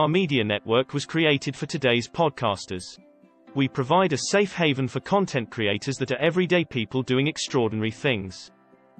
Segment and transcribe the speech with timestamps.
[0.00, 2.98] CTR Media Network was created for today's podcasters.
[3.54, 8.50] We provide a safe haven for content creators that are everyday people doing extraordinary things.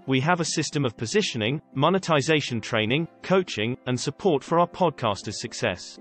[0.06, 5.98] We have a system of positioning, monetization training, coaching, and support for our podcasters' success.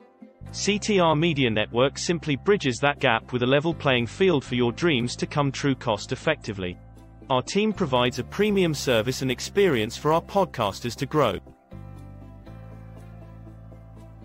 [0.52, 5.16] CTR Media Network simply bridges that gap with a level playing field for your dreams
[5.16, 6.78] to come true cost effectively.
[7.30, 11.40] Our team provides a premium service and experience for our podcasters to grow.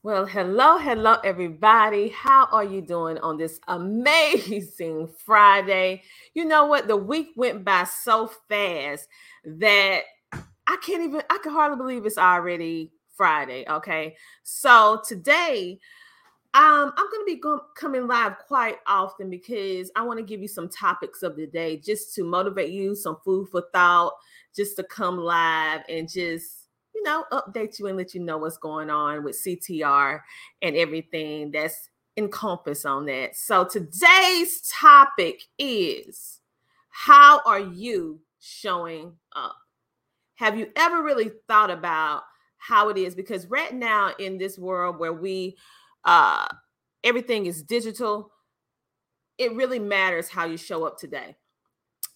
[0.03, 2.09] Well, hello, hello, everybody.
[2.09, 6.01] How are you doing on this amazing Friday?
[6.33, 6.87] You know what?
[6.87, 9.07] The week went by so fast
[9.45, 9.99] that
[10.33, 13.63] I can't even, I can hardly believe it's already Friday.
[13.69, 14.15] Okay.
[14.41, 15.79] So today,
[16.53, 17.41] um, I'm going to be
[17.75, 21.77] coming live quite often because I want to give you some topics of the day
[21.77, 24.13] just to motivate you, some food for thought,
[24.53, 28.57] just to come live and just, you know, update you and let you know what's
[28.57, 30.19] going on with CTR
[30.61, 33.37] and everything that's encompassed on that.
[33.37, 36.41] So today's topic is
[36.89, 39.55] how are you showing up?
[40.35, 42.23] Have you ever really thought about
[42.57, 43.15] how it is?
[43.15, 45.55] Because right now in this world where we
[46.05, 46.47] uh,
[47.03, 48.31] everything is digital.
[49.37, 51.35] It really matters how you show up today.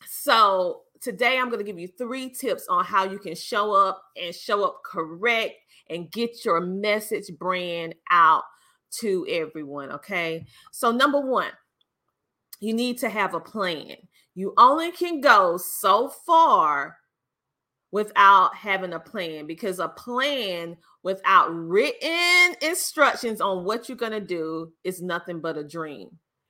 [0.07, 4.03] So, today I'm going to give you three tips on how you can show up
[4.21, 5.55] and show up correct
[5.89, 8.43] and get your message brand out
[8.99, 9.91] to everyone.
[9.91, 10.45] Okay.
[10.71, 11.51] So, number one,
[12.59, 13.95] you need to have a plan.
[14.35, 16.97] You only can go so far
[17.95, 24.19] without having a plan because a plan without written instructions on what you're going to
[24.19, 26.09] do is nothing but a dream.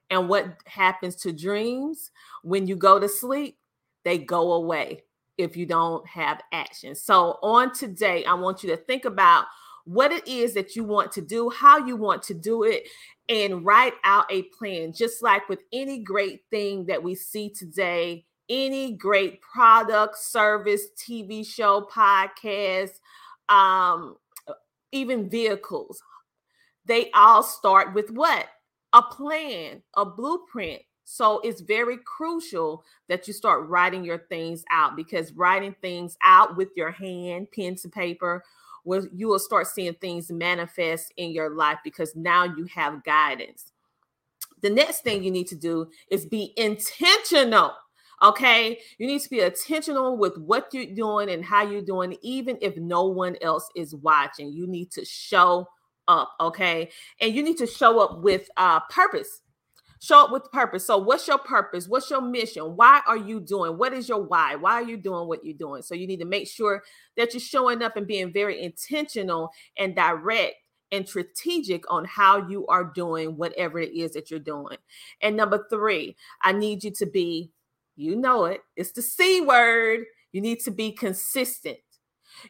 [0.09, 2.09] And what happens to dreams
[2.41, 3.59] when you go to sleep?
[4.03, 5.03] They go away
[5.37, 6.95] if you don't have action.
[6.95, 9.45] So, on today, I want you to think about
[9.83, 12.87] what it is that you want to do, how you want to do it,
[13.29, 14.93] and write out a plan.
[14.93, 21.45] Just like with any great thing that we see today any great product, service, TV
[21.45, 22.99] show, podcast,
[23.49, 24.15] um,
[24.91, 26.01] even vehicles,
[26.85, 28.47] they all start with what?
[28.93, 30.81] A plan, a blueprint.
[31.03, 36.57] So it's very crucial that you start writing your things out because writing things out
[36.57, 38.43] with your hand, pen to paper,
[38.85, 43.71] will you will start seeing things manifest in your life because now you have guidance.
[44.61, 47.73] The next thing you need to do is be intentional
[48.21, 48.79] Okay.
[48.97, 52.77] You need to be intentional with what you're doing and how you're doing, even if
[52.77, 54.51] no one else is watching.
[54.51, 55.67] You need to show
[56.07, 56.31] up.
[56.39, 56.89] Okay.
[57.19, 59.41] And you need to show up with uh, purpose.
[59.99, 60.85] Show up with purpose.
[60.85, 61.87] So, what's your purpose?
[61.87, 62.75] What's your mission?
[62.75, 63.77] Why are you doing?
[63.77, 64.55] What is your why?
[64.55, 65.81] Why are you doing what you're doing?
[65.81, 66.83] So, you need to make sure
[67.17, 70.55] that you're showing up and being very intentional and direct
[70.91, 74.77] and strategic on how you are doing whatever it is that you're doing.
[75.21, 77.51] And number three, I need you to be
[77.95, 78.61] you know it.
[78.75, 80.05] It's the C word.
[80.31, 81.77] You need to be consistent.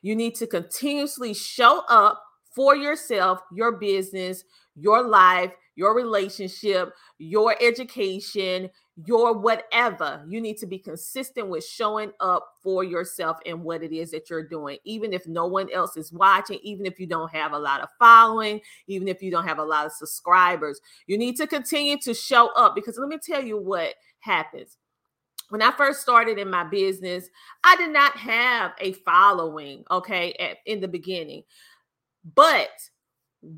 [0.02, 2.22] You need to continuously show up
[2.56, 4.44] for yourself, your business,
[4.76, 8.70] your life, your relationship, your education,
[9.06, 10.24] your whatever.
[10.28, 14.30] You need to be consistent with showing up for yourself and what it is that
[14.30, 17.60] you're doing, even if no one else is watching, even if you don't have a
[17.60, 20.80] lot of following, even if you don't have a lot of subscribers.
[21.08, 24.78] You need to continue to show up because let me tell you what happens
[25.50, 27.30] when I first started in my business,
[27.64, 31.44] I did not have a following, okay, at, in the beginning.
[32.36, 32.70] But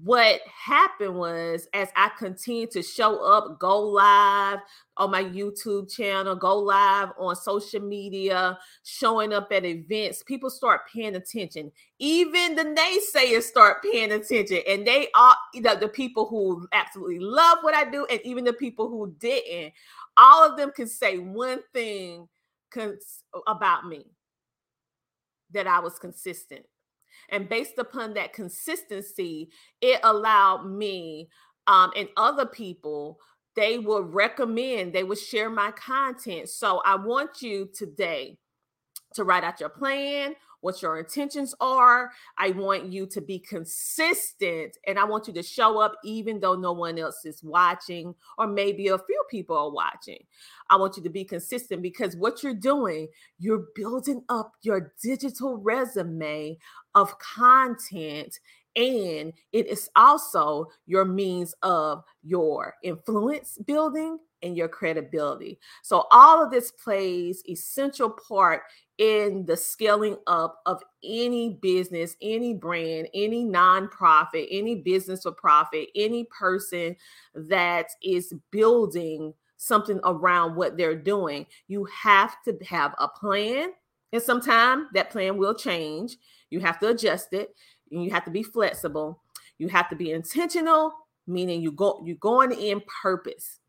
[0.04, 4.60] what happened was as I continued to show up, go live
[4.98, 10.82] on my YouTube channel, go live on social media, showing up at events, people start
[10.94, 11.72] paying attention.
[12.00, 14.60] Even the naysayers start paying attention.
[14.68, 18.90] And they are the people who absolutely love what I do, and even the people
[18.90, 19.74] who didn't
[20.18, 22.28] all of them can say one thing
[22.72, 24.06] cons- about me
[25.52, 26.66] that I was consistent.
[27.30, 29.50] And based upon that consistency,
[29.82, 31.30] it allowed me
[31.68, 33.20] um, and other people,
[33.56, 36.50] they will recommend, they will share my content.
[36.50, 38.38] So I want you today
[39.16, 42.12] to write out your plan, what your intentions are.
[42.38, 46.56] I want you to be consistent and I want you to show up even though
[46.56, 50.24] no one else is watching, or maybe a few people are watching.
[50.70, 53.08] I want you to be consistent because what you're doing,
[53.40, 56.58] you're building up your digital resume
[56.96, 58.40] of content
[58.78, 65.60] and it is also your means of your influence building and your credibility.
[65.82, 68.62] So all of this plays essential part
[69.00, 75.90] in the scaling up of any business, any brand, any nonprofit, any business for profit,
[75.96, 76.96] any person
[77.34, 81.48] that is building something around what they're doing.
[81.68, 83.70] You have to have a plan,
[84.14, 86.16] and sometimes that plan will change.
[86.52, 87.56] You have to adjust it,
[87.90, 89.22] you have to be flexible.
[89.58, 90.94] You have to be intentional,
[91.26, 93.60] meaning you go you're going in purpose.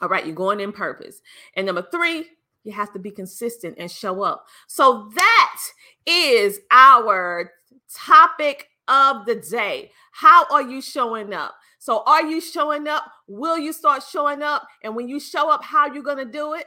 [0.00, 1.20] All right, you're going in purpose.
[1.54, 2.26] And number three,
[2.64, 4.46] you have to be consistent and show up.
[4.66, 5.60] So that
[6.06, 7.52] is our
[7.92, 9.90] topic of the day.
[10.12, 11.54] How are you showing up?
[11.78, 13.04] So are you showing up?
[13.26, 14.66] Will you start showing up?
[14.82, 16.66] And when you show up, how are you going to do it?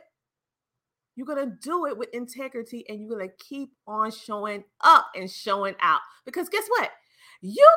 [1.16, 5.08] You're going to do it with integrity and you're going to keep on showing up
[5.16, 6.02] and showing out.
[6.26, 6.92] Because guess what?
[7.42, 7.68] You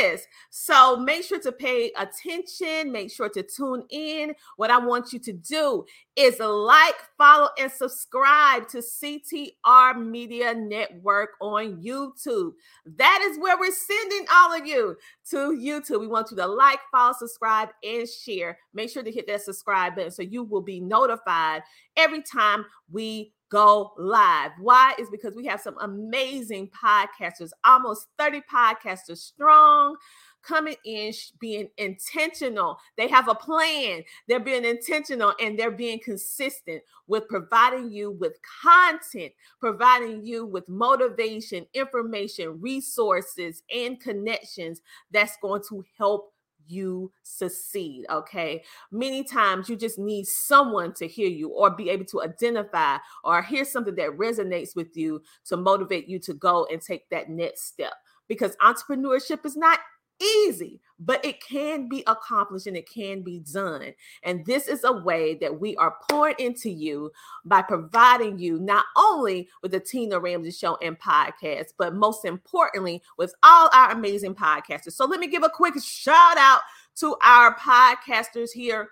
[0.00, 0.26] this.
[0.50, 2.92] So make sure to pay attention.
[2.92, 4.34] Make sure to tune in.
[4.56, 5.84] What I want you to do
[6.16, 12.52] is like, follow, and subscribe to CTR Media Network on YouTube.
[12.96, 14.96] That is where we're sending all of you
[15.30, 16.00] to YouTube.
[16.00, 18.58] We want you to like, follow, subscribe, and share.
[18.74, 21.62] Make sure to hit that subscribe button so you will be notified
[21.96, 24.52] every time we go live.
[24.58, 24.94] Why?
[24.98, 29.96] Is because we have some amazing podcasters, almost 30 podcasters strong,
[30.42, 32.78] coming in being intentional.
[32.96, 34.02] They have a plan.
[34.28, 40.68] They're being intentional and they're being consistent with providing you with content, providing you with
[40.68, 44.80] motivation, information, resources, and connections
[45.10, 46.32] that's going to help
[46.70, 48.06] you succeed.
[48.10, 48.62] Okay.
[48.90, 53.42] Many times you just need someone to hear you or be able to identify or
[53.42, 57.66] hear something that resonates with you to motivate you to go and take that next
[57.66, 57.94] step
[58.28, 59.80] because entrepreneurship is not
[60.20, 63.92] easy, but it can be accomplished and it can be done.
[64.22, 67.10] And this is a way that we are pouring into you
[67.44, 73.02] by providing you not only with the Tina Ramsey Show and podcast, but most importantly,
[73.16, 74.92] with all our amazing podcasters.
[74.92, 76.60] So let me give a quick shout out
[76.96, 78.90] to our podcasters here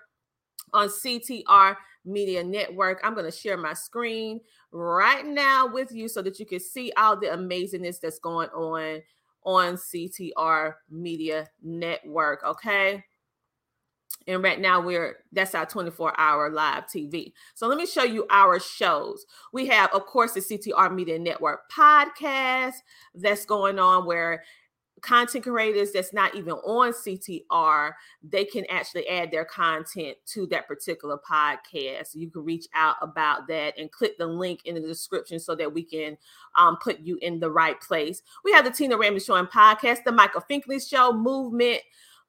[0.73, 3.01] on CTR Media Network.
[3.03, 6.91] I'm going to share my screen right now with you so that you can see
[6.97, 9.01] all the amazingness that's going on
[9.43, 12.43] on CTR Media Network.
[12.43, 13.03] Okay.
[14.27, 17.33] And right now we're that's our 24 hour live TV.
[17.55, 19.25] So let me show you our shows.
[19.53, 22.75] We have, of course, the CTR Media Network podcast
[23.15, 24.43] that's going on where
[25.01, 27.91] content creators that's not even on CTR,
[28.23, 32.15] they can actually add their content to that particular podcast.
[32.15, 35.73] You can reach out about that and click the link in the description so that
[35.73, 36.17] we can
[36.57, 38.21] um, put you in the right place.
[38.43, 41.81] We have the Tina Ramsey Show and podcast, the Michael Finkley Show, Movement,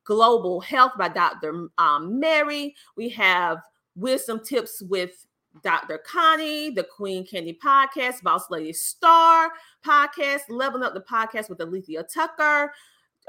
[0.04, 1.68] Global Health by Dr.
[1.78, 2.74] Um, Mary.
[2.96, 3.58] We have
[3.94, 5.26] wisdom tips with
[5.62, 5.98] Dr.
[5.98, 9.52] Connie, the Queen Candy podcast, Boss Lady Star
[9.84, 12.72] podcast, Leveling Up the podcast with Alethea Tucker,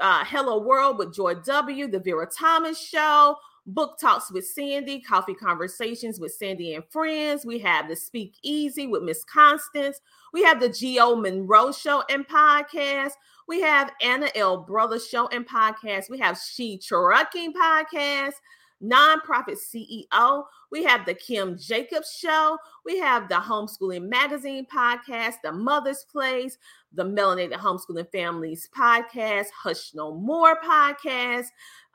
[0.00, 3.36] uh, Hello World with Joy W, The Vera Thomas Show,
[3.66, 7.44] Book Talks with Sandy, Coffee Conversations with Sandy and Friends.
[7.44, 10.00] We have the Speak Easy with Miss Constance.
[10.32, 13.12] We have the Geo Monroe Show and podcast.
[13.46, 14.58] We have Anna L.
[14.58, 16.10] Brother Show and podcast.
[16.10, 18.34] We have She Trucking podcast
[18.82, 20.44] nonprofit CEO.
[20.70, 22.58] We have the Kim Jacobs Show.
[22.84, 26.58] We have the Homeschooling Magazine podcast, the Mother's Place,
[26.92, 31.46] the Melanated Homeschooling Families podcast, Hush No More podcast,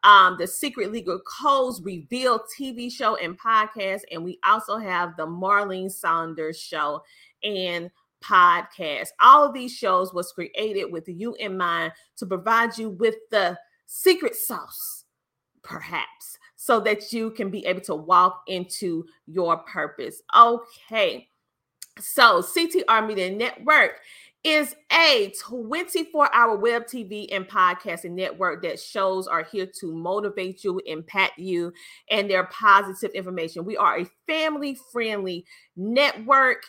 [0.03, 4.01] um, the Secret Legal Codes Reveal TV show and podcast.
[4.11, 7.03] And we also have the Marlene Saunders Show
[7.43, 7.91] and
[8.23, 9.09] podcast.
[9.21, 13.57] All of these shows was created with you in mind to provide you with the
[13.85, 15.05] secret sauce,
[15.61, 20.21] perhaps so that you can be able to walk into your purpose.
[20.35, 21.29] Okay.
[21.97, 24.01] So, CTR Media Network
[24.43, 30.65] is a 24 hour web TV and podcasting network that shows are here to motivate
[30.65, 31.71] you, impact you,
[32.11, 33.63] and their positive information.
[33.63, 35.45] We are a family friendly
[35.77, 36.63] network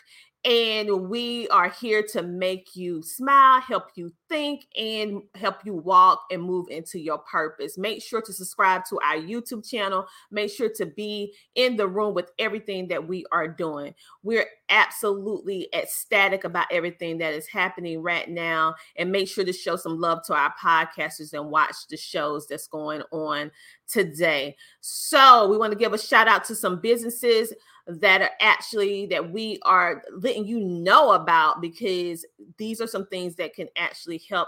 [0.45, 6.21] and we are here to make you smile, help you think and help you walk
[6.31, 7.77] and move into your purpose.
[7.77, 10.07] Make sure to subscribe to our YouTube channel.
[10.31, 13.93] Make sure to be in the room with everything that we are doing.
[14.23, 18.75] We're absolutely ecstatic about everything that is happening right now.
[18.95, 22.67] And make sure to show some love to our podcasters and watch the shows that's
[22.67, 23.51] going on
[23.89, 24.55] today.
[24.79, 27.51] So, we want to give a shout out to some businesses
[27.89, 32.25] that are actually that we are letting you know about because
[32.57, 34.47] these are some things that can actually help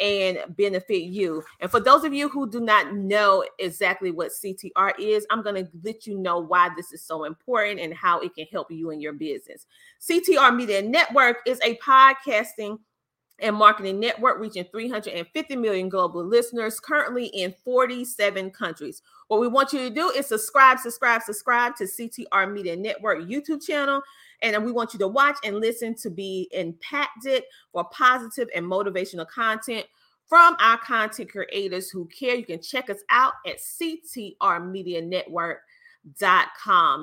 [0.00, 1.42] and benefit you.
[1.60, 5.64] And for those of you who do not know exactly what CTR is, I'm going
[5.64, 8.90] to let you know why this is so important and how it can help you
[8.90, 9.66] in your business.
[10.00, 12.78] CTR Media Network is a podcasting
[13.38, 19.02] and marketing network reaching 350 million global listeners currently in 47 countries.
[19.28, 23.64] What we want you to do is subscribe, subscribe, subscribe to CTR Media Network YouTube
[23.64, 24.02] channel.
[24.42, 29.26] And we want you to watch and listen to be impacted for positive and motivational
[29.26, 29.86] content
[30.26, 32.34] from our content creators who care.
[32.34, 35.60] You can check us out at CTR Media Network
[36.18, 36.48] Dot.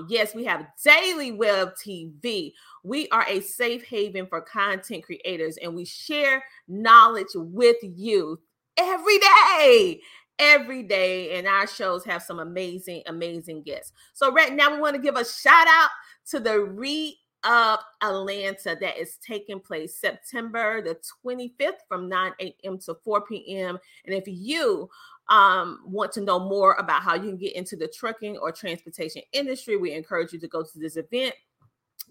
[0.10, 2.53] Yes, we have Daily Web TV.
[2.84, 8.39] We are a safe haven for content creators and we share knowledge with you
[8.77, 10.01] every day.
[10.41, 13.91] Every day, and our shows have some amazing, amazing guests.
[14.13, 15.89] So, right now, we want to give a shout out
[16.29, 22.77] to the Re Up Atlanta that is taking place September the 25th from 9 a.m.
[22.79, 23.77] to 4 p.m.
[24.05, 24.89] And if you
[25.29, 29.22] um, want to know more about how you can get into the trucking or transportation
[29.31, 31.34] industry, we encourage you to go to this event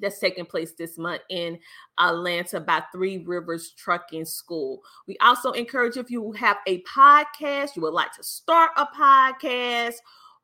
[0.00, 1.58] that's taking place this month in
[1.98, 4.80] Atlanta by Three Rivers Trucking School.
[5.06, 9.96] We also encourage if you have a podcast, you would like to start a podcast,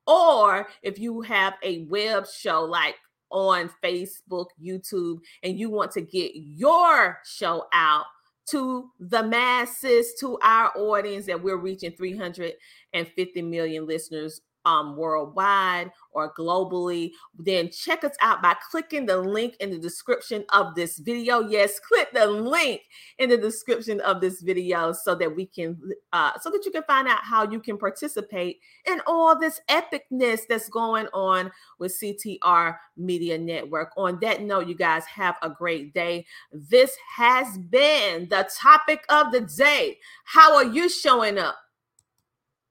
[0.06, 2.96] or if you have a web show like
[3.30, 8.04] on Facebook, YouTube, and you want to get your show out
[8.46, 16.33] to the masses, to our audience that we're reaching 350 million listeners um, worldwide or
[16.35, 21.40] globally, then check us out by clicking the link in the description of this video.
[21.40, 22.83] Yes, click the link
[23.18, 25.78] in the description of this video so that we can,
[26.12, 30.40] uh, so that you can find out how you can participate in all this epicness
[30.49, 33.90] that's going on with CTR Media Network.
[33.97, 36.25] On that note, you guys have a great day.
[36.52, 39.99] This has been the topic of the day.
[40.25, 41.56] How are you showing up?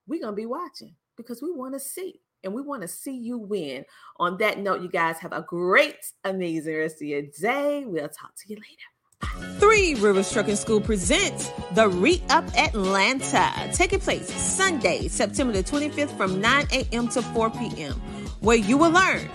[0.07, 3.15] We're going to be watching because we want to see and we want to see
[3.15, 3.85] you win.
[4.19, 7.85] On that note, you guys have a great, amazing rest of your day.
[7.85, 9.59] We'll talk to you later.
[9.59, 16.15] Three Rivers Trucking School presents the Re Up Atlanta, taking place Sunday, September the 25th
[16.17, 17.07] from 9 a.m.
[17.09, 17.93] to 4 p.m.,
[18.41, 19.29] where you will learn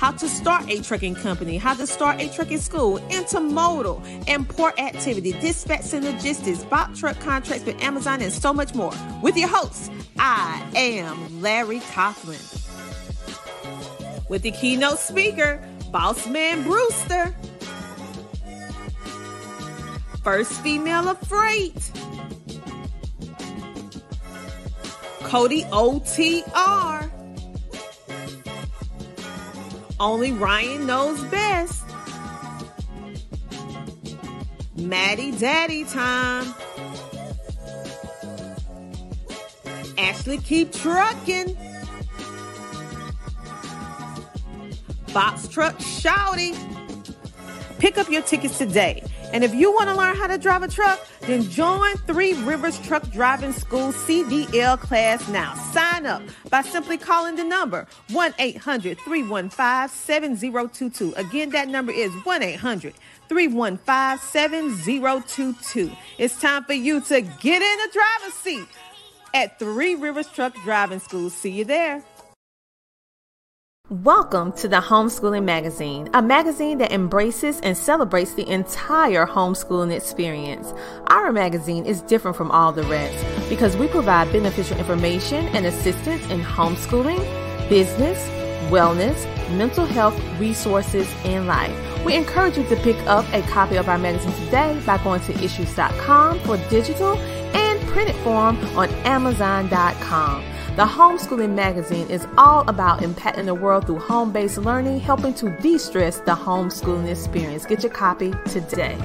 [0.00, 4.80] how to start a trucking company, how to start a trucking school, intermodal and port
[4.80, 8.94] activity, dispatch and logistics, box truck contracts with Amazon, and so much more.
[9.22, 12.40] With your host, I am Larry Coughlin.
[14.30, 17.34] With the keynote speaker, Boss Man Brewster.
[20.24, 21.92] First female of freight.
[25.24, 27.19] Cody OTR.
[30.00, 31.84] Only Ryan knows best.
[34.74, 36.54] Maddie Daddy time.
[39.98, 41.54] Ashley keep trucking.
[45.12, 46.54] Box truck shouting.
[47.78, 49.02] Pick up your tickets today.
[49.34, 52.78] And if you want to learn how to drive a truck, then join Three Rivers
[52.80, 55.54] Truck Driving School CDL class now.
[55.72, 61.14] Sign up by simply calling the number 1 800 315 7022.
[61.16, 62.94] Again, that number is 1 800
[63.28, 65.90] 315 7022.
[66.18, 68.66] It's time for you to get in the driver's seat
[69.34, 71.30] at Three Rivers Truck Driving School.
[71.30, 72.02] See you there.
[73.90, 80.72] Welcome to the Homeschooling Magazine, a magazine that embraces and celebrates the entire homeschooling experience.
[81.08, 86.22] Our magazine is different from all the rest because we provide beneficial information and assistance
[86.30, 87.18] in homeschooling,
[87.68, 88.16] business,
[88.70, 91.74] wellness, mental health, resources, and life.
[92.04, 95.32] We encourage you to pick up a copy of our magazine today by going to
[95.42, 100.49] issues.com for digital and printed form on amazon.com.
[100.76, 105.50] The Homeschooling Magazine is all about impacting the world through home based learning, helping to
[105.60, 107.66] de stress the homeschooling experience.
[107.66, 108.96] Get your copy today.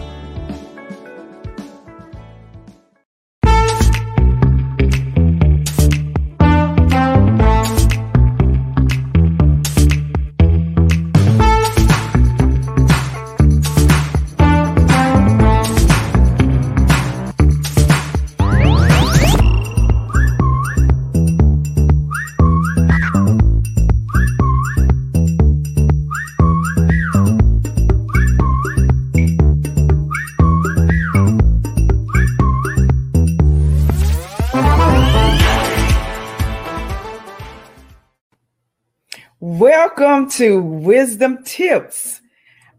[39.60, 42.20] Welcome to Wisdom Tips.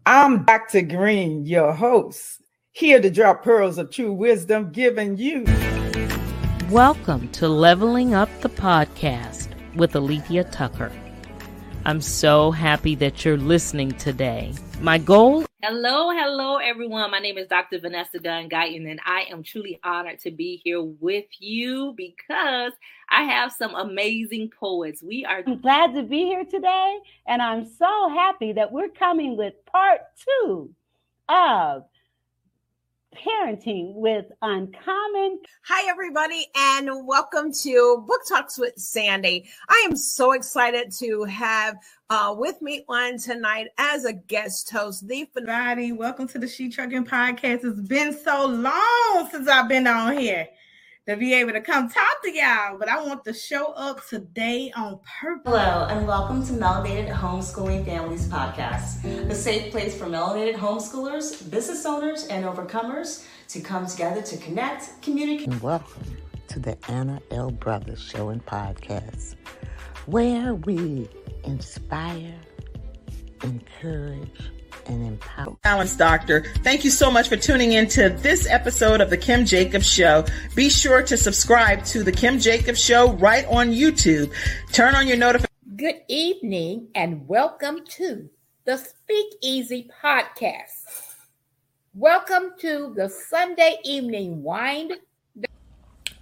[0.05, 0.83] I'm Dr.
[0.83, 5.43] Green, your host, here to drop pearls of true wisdom given you.
[6.69, 10.91] Welcome to Leveling Up the Podcast with Alethea Tucker.
[11.87, 14.53] I'm so happy that you're listening today.
[14.81, 17.09] My goal Hello, hello, everyone.
[17.11, 17.79] My name is Dr.
[17.79, 22.73] Vanessa Dunn Guyton, and I am truly honored to be here with you because
[23.09, 25.01] I have some amazing poets.
[25.01, 29.37] We are I'm glad to be here today, and I'm so happy that we're coming
[29.37, 30.69] with part two
[31.29, 31.85] of
[33.15, 35.39] parenting with uncommon.
[35.65, 39.47] Hi, everybody, and welcome to Book Talks with Sandy.
[39.69, 41.77] I am so excited to have
[42.09, 45.91] uh, with me on tonight as a guest host the everybody.
[45.91, 47.63] Welcome to the She Trucking Podcast.
[47.63, 50.47] It's been so long since I've been on here
[51.07, 54.73] to be able to come talk to y'all, but I want to show up today
[54.75, 55.53] on purpose.
[55.53, 61.85] Hello, and welcome to Melanated Homeschooling Families Podcast, the safe place for melanated homeschoolers, business
[61.85, 65.47] owners, and overcomers to come together to connect, communicate.
[65.47, 66.17] And welcome
[66.49, 67.51] to the Anna L.
[67.51, 69.35] Brothers Show and Podcast,
[70.07, 71.07] where we
[71.45, 72.35] inspire,
[73.43, 74.51] encourage,
[74.87, 75.57] and empower.
[75.63, 76.45] Balance Doctor.
[76.63, 80.25] Thank you so much for tuning in to this episode of The Kim Jacobs Show.
[80.55, 84.31] Be sure to subscribe to The Kim Jacobs Show right on YouTube.
[84.71, 85.47] Turn on your notifications.
[85.75, 88.29] Good evening and welcome to
[88.65, 91.15] the Speakeasy podcast.
[91.93, 94.93] Welcome to the Sunday evening wind.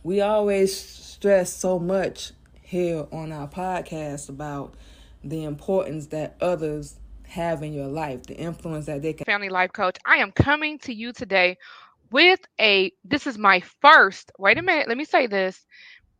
[0.04, 4.75] We always stress so much here on our podcast about
[5.23, 9.26] the importance that others have in your life, the influence that they can.
[9.26, 9.98] Family life coach.
[10.06, 11.58] I am coming to you today
[12.12, 12.92] with a.
[13.04, 14.32] This is my first.
[14.38, 14.88] Wait a minute.
[14.88, 15.66] Let me say this.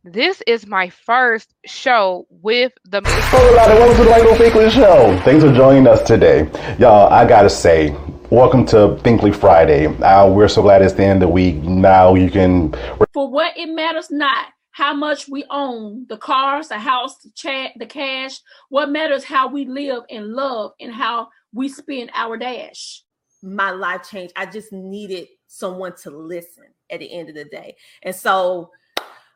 [0.04, 3.02] This is my first show with the.
[3.04, 3.78] Hello, everybody.
[3.80, 5.20] Welcome to the Lego Weekly Show.
[5.24, 7.12] Thanks for joining us today, y'all.
[7.12, 7.90] I gotta say,
[8.30, 9.86] welcome to Finkley Friday.
[9.86, 11.56] Uh, we're so glad it's the end of the week.
[11.56, 12.72] Now you can.
[13.12, 17.72] For what it matters not how much we own the cars, the house, the chat,
[17.78, 18.40] the cash.
[18.68, 23.02] What matters how we live and love and how we spend our dash.
[23.42, 24.34] My life changed.
[24.36, 27.74] I just needed someone to listen at the end of the day.
[28.02, 28.70] And so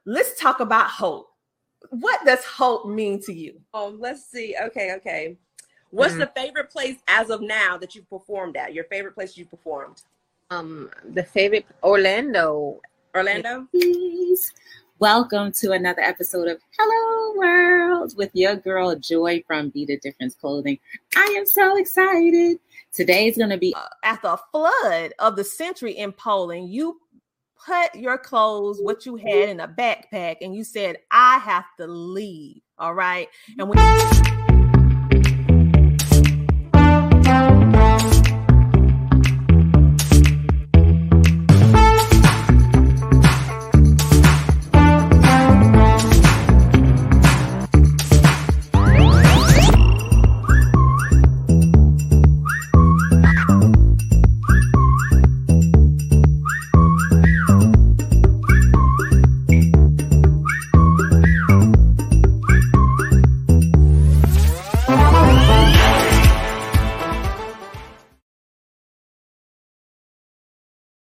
[0.04, 1.30] let's talk about hope.
[1.88, 3.62] What does hope mean to you?
[3.72, 4.54] Oh, let's see.
[4.62, 5.38] Okay, okay.
[5.88, 6.20] What's mm-hmm.
[6.20, 8.74] the favorite place as of now that you've performed at?
[8.74, 10.02] Your favorite place you performed?
[10.50, 12.82] Um, the favorite Orlando.
[13.14, 13.66] Orlando.
[13.70, 14.52] Please.
[15.00, 20.34] Welcome to another episode of Hello World with your girl Joy from Be the Difference
[20.34, 20.78] Clothing.
[21.16, 22.58] I am so excited.
[22.92, 26.68] Today's going to be uh, after a flood of the century in Poland.
[26.68, 27.00] You
[27.64, 31.86] put your clothes, what you had in a backpack, and you said, I have to
[31.86, 32.60] leave.
[32.78, 33.30] All right.
[33.58, 33.78] And when